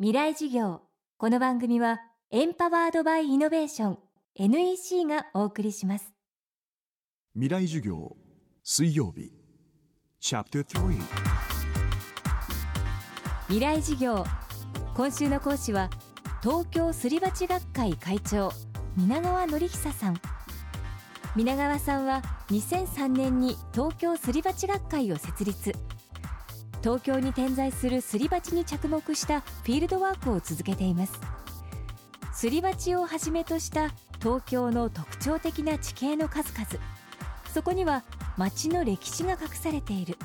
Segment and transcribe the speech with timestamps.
[0.00, 0.80] 未来事業。
[1.18, 2.00] この番組は
[2.32, 3.98] エンパワードバイイノベーション
[4.34, 6.12] NEC がお送りします。
[7.34, 8.16] 未来授業
[8.64, 9.30] 水曜日。
[10.18, 11.00] チャプター
[13.46, 14.24] 未来事業。
[14.96, 15.88] 今週の講師は
[16.42, 18.50] 東京すり鉢学会会長
[18.96, 20.16] 皆川典久さん。
[21.36, 25.72] 皆川さんは2003年に東京すり鉢学会を設立
[26.84, 31.18] 東京に点在するすり鉢に着目したフィールドワークを続けています。
[32.34, 33.88] すり鉢をはじめとした
[34.20, 36.66] 東京の特徴的な地形の数々。
[37.54, 38.04] そこには
[38.36, 40.18] 町の歴史が隠されている。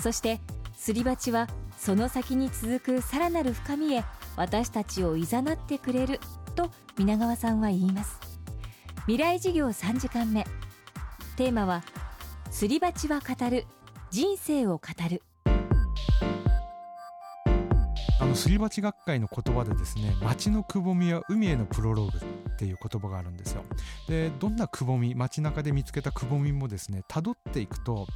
[0.00, 0.40] そして
[0.76, 1.46] すり鉢は
[1.78, 4.02] その先に続くさらなる深みへ
[4.36, 6.18] 私たちを誘ってくれる
[6.56, 8.18] と皆川さんは言います。
[9.02, 10.44] 未来事業3時間目。
[11.36, 11.84] テーマは
[12.50, 13.64] すり鉢は語る。
[14.10, 15.22] 人生を語る。
[18.32, 23.62] のすり鉢学会の言葉でですね街のくぼみは海へのプロローグっていう言葉があるんですよ。
[24.08, 28.06] でどんなくぼみ街中で見つけたくぼみもですね辿っていくと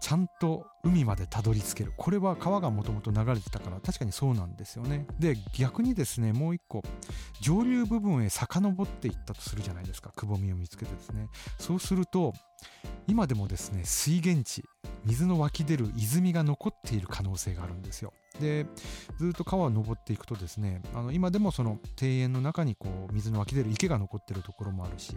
[0.00, 1.92] ちゃんと海までたどり着ける。
[1.96, 5.06] これは川がもともと流れてたから確かにそうなんですよね。
[5.20, 6.82] で逆にですねもう一個
[7.40, 11.28] 上流部分へ遡っていったとするじゃないですかくぼみを見つけてですね。
[11.58, 12.32] そうすると
[13.06, 14.64] 今でもですね水源地
[15.04, 18.12] 水の湧き出る泉が残っている可能性があるんですよ。
[18.38, 18.66] で
[19.18, 25.16] ずっと川を登っていくとですねあの今でもその庭園の中にこう水の湧き出る池が残ってるところもあるし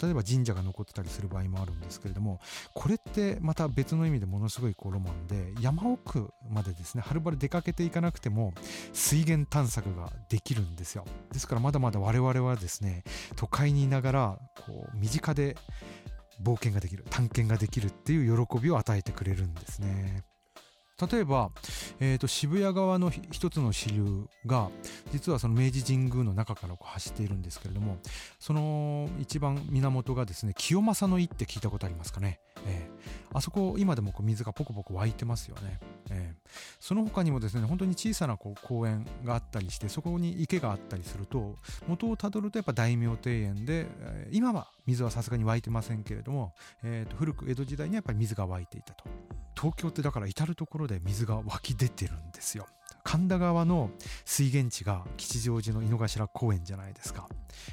[0.00, 2.40] 例えば神社が残ってたりする場合もあるんですけれども
[2.74, 8.52] これってまた別の意味でものすごいこうロマンで山奥までですねはるばる出かけていかなくても
[8.92, 11.04] 水源探索ができるんですよ。
[11.32, 13.02] ですからまだまだ我々はですね
[13.36, 15.56] 都会にいながらこう身近で
[16.42, 20.24] 冒険ができる探検ができるっていう喜びを与えてくれるんですね。
[21.00, 21.50] 例えば、
[22.00, 24.70] えーと、渋谷川の一つの支流が
[25.12, 27.98] 実はその明治神宮の中からこう走っているんですけれども
[28.38, 41.56] その一番源がですね清正の井って聞いたことありますかね、えー、あそこ今でもこう水がポコポコ湧いてますよね、えー、その他にもですね本当に小さなこう公園があったりしてそこに池があったりすると
[41.88, 43.86] 元をたどるとやっぱ大名庭園で、
[44.30, 46.52] 今は水はさすがに湧いてませんけれども、
[46.84, 49.04] えー、と古く江戸時代にはやっぱり水が湧いていたと。
[49.62, 52.66] 東京ってだから至る所で水が湧き出てるんですよ。
[53.04, 53.90] 神田川の
[54.24, 57.28] 水源地が吉祥寺の井の頭公園じゃないですか。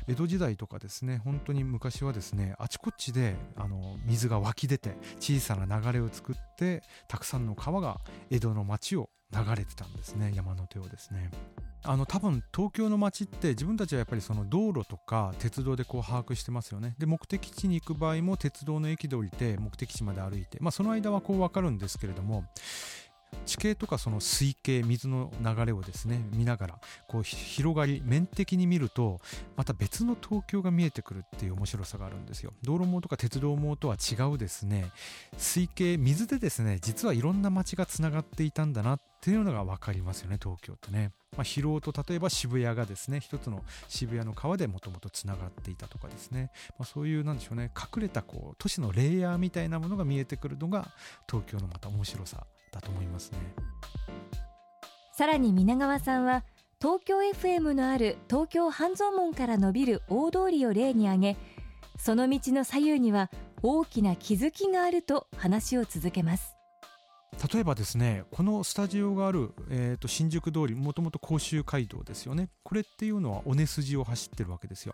[0.08, 7.98] 江戸時代とかですね本当に昔はですねあちこちであの水が湧き出て小さな流れを作ってたくさんの川が
[8.30, 10.32] 江戸の町を流れてたんですね。
[10.36, 11.32] 山の手をですね。
[11.84, 16.95] あの多分東京の街って自分たちはやっぱりその道路とか鉄道でこう把握してますよね。
[16.97, 20.57] で目的地に行く場合も鉄道の駅で降りて目的地まで歩いて。
[20.59, 22.45] まあその間はこう分かるんですけれども
[23.45, 29.19] 地形とかその水系水の流れをですね見ながらこう広がり面的に見ると
[29.56, 32.53] また別の東京が見えてくるっていう面白さがあるんですよ。
[32.63, 34.91] 道路網とか鉄道網とは違うですね
[35.38, 41.12] 水系水でですね実はいろんな街がつながっていたんだなっっていうのが分かりますよね東京ってね。
[41.35, 50.88] まあ、広尾と例えば渋谷がですね一つの渋谷の川でもともとつながっていたとかですね、まあ、そういうなんでしょうね隠れたこう都市のレイヤーみたいなものが見えてくるのが
[51.29, 53.40] 東京のまた面白さだと思いますね。
[55.13, 56.46] さらに皆川さんは
[56.81, 61.38] 東京 FM のある東京半蔵門から伸びる大通りを例に挙げ
[61.97, 63.29] その道の左右には
[63.62, 66.59] 大きな気づきがあると話を続けます。
[67.53, 72.50] 例えばですねこのスタジオがある、えーと、新宿通りもともと甲州街道ですよね。
[72.63, 74.94] これっていうのは尾根筋を走ってるわけですよ。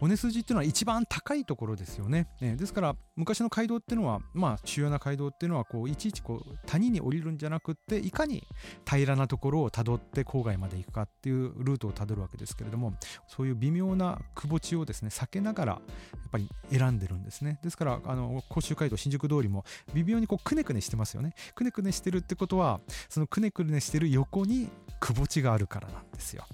[0.00, 8.42] 尾根筋っていうのは一番高いところですよね、ねですから昔の街道っていうのはまあ主要な街道っていうのはこういちいちこう谷に降りるんじゃなくっていかに
[8.88, 12.94] 平らなところをたどって郊外まで行くかっていうルートをたどるわけですけれども
[13.28, 17.60] そういう微妙なくぼ地をですね避けながらやっぱり選んでるんですね。
[17.62, 19.64] ですからあの甲州街道新宿通りも
[19.94, 24.70] 微妙にこうくねくねしてますよねくねくねしてるってことはそのくねくねしてる横に
[25.00, 26.44] くぼ地があるからなんですよ。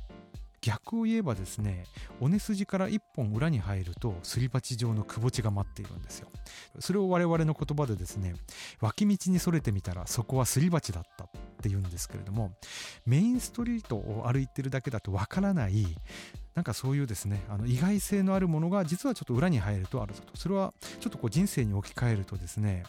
[0.62, 1.84] 逆を言えばですね
[2.21, 6.28] 尾根筋から1本裏に入るとすり鉢状のくぼ地が待っているんですよ。
[6.80, 8.34] それを我々の言葉でですね
[8.80, 11.30] 脇道にそれてみたらそこはすり鉢だったっ
[11.62, 12.53] て言うんですけれども
[13.06, 15.86] メインストリートを歩いてるだけだとわからない
[16.54, 20.36] なんかそういうですねあの意外性のあるものが実はちょっと裏に入るとあるぞと。
[20.36, 22.84] それはちょっとこう人生に置き換えるとですね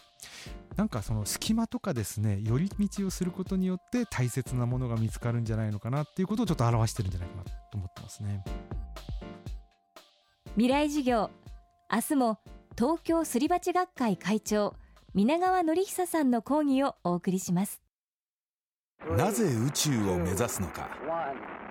[0.76, 8.44] なんかその隙間とかですね寄り道をすることによって大切なものが見つかるんじゃないのかなっていうことをちょっと表してるんじゃないかなと思ってますね。
[10.54, 11.30] 未来事業。
[11.90, 12.38] 明日も
[12.76, 14.74] 東京すり鉢学会会長
[15.14, 17.82] 皆川典久さんの講義をお送りします。
[19.16, 20.88] なぜ宇宙を目指すのか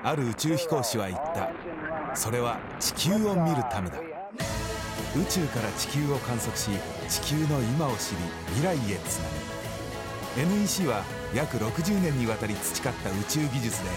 [0.04, 2.16] ある宇宙飛行士は言った。
[2.16, 3.98] それは地球を見るためだ。
[5.16, 6.70] 宇宙から地球を観測し
[7.10, 8.18] 地球の今を知り
[8.56, 9.30] 未来へつな
[10.46, 10.62] ぐ。
[10.62, 11.04] NEC は
[11.36, 13.90] 約60年にわたり培った宇宙技術で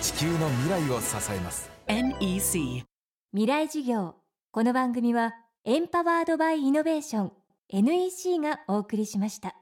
[0.00, 1.70] 地球の未来を支えます。
[1.88, 2.84] NEC
[3.32, 4.14] 未来授業。
[4.52, 5.34] この番組は
[5.64, 7.32] エンパワードバイイノベーション
[7.68, 9.54] NEC がお送りしました